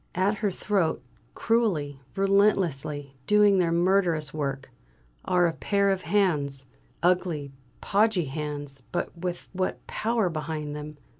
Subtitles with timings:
[0.15, 1.03] At her throat,
[1.35, 4.71] cruelly, relentlessly doing their murderous work,
[5.25, 6.65] are a pair of hands
[7.03, 10.97] ugly, podgy hands, but with what power behind them!